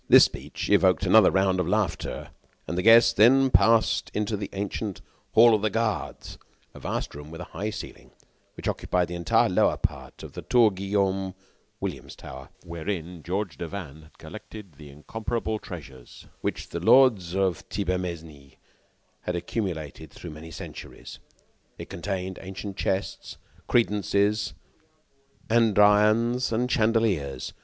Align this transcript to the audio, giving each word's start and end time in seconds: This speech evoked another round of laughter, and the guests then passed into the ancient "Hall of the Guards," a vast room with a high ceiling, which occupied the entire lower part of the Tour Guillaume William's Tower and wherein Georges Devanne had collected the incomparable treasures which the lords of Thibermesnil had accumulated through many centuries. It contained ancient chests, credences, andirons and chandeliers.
This 0.09 0.23
speech 0.25 0.67
evoked 0.71 1.05
another 1.05 1.29
round 1.29 1.59
of 1.59 1.67
laughter, 1.67 2.31
and 2.67 2.75
the 2.75 2.81
guests 2.81 3.13
then 3.13 3.51
passed 3.51 4.09
into 4.15 4.35
the 4.35 4.49
ancient 4.51 4.99
"Hall 5.33 5.53
of 5.53 5.61
the 5.61 5.69
Guards," 5.69 6.39
a 6.73 6.79
vast 6.79 7.13
room 7.13 7.29
with 7.29 7.39
a 7.39 7.43
high 7.53 7.69
ceiling, 7.69 8.09
which 8.55 8.67
occupied 8.67 9.09
the 9.09 9.13
entire 9.13 9.47
lower 9.47 9.77
part 9.77 10.23
of 10.23 10.33
the 10.33 10.41
Tour 10.41 10.71
Guillaume 10.71 11.35
William's 11.79 12.15
Tower 12.15 12.49
and 12.63 12.71
wherein 12.71 13.21
Georges 13.21 13.57
Devanne 13.57 14.01
had 14.01 14.17
collected 14.17 14.73
the 14.73 14.89
incomparable 14.89 15.59
treasures 15.59 16.25
which 16.41 16.69
the 16.69 16.79
lords 16.79 17.35
of 17.35 17.59
Thibermesnil 17.69 18.53
had 19.21 19.35
accumulated 19.35 20.09
through 20.09 20.31
many 20.31 20.49
centuries. 20.49 21.19
It 21.77 21.91
contained 21.91 22.39
ancient 22.41 22.75
chests, 22.75 23.37
credences, 23.67 24.55
andirons 25.47 26.51
and 26.51 26.71
chandeliers. 26.71 27.53